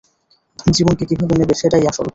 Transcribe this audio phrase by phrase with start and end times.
[0.59, 2.07] তুমি জীবনকে কীভাবে নেবে, সেটাই আসল।